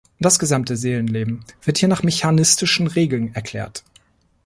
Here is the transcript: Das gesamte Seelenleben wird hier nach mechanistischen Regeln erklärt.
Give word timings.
Das 0.19 0.39
gesamte 0.39 0.77
Seelenleben 0.77 1.45
wird 1.61 1.77
hier 1.77 1.87
nach 1.87 2.01
mechanistischen 2.01 2.87
Regeln 2.87 3.35
erklärt. 3.35 3.83